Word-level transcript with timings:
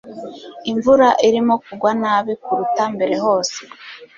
imvura 0.71 1.07
irimo 1.27 1.53
kugwa 1.65 1.91
nabi 2.01 2.33
kuruta 2.43 2.83
mbere 2.93 3.15
hose 3.23 3.57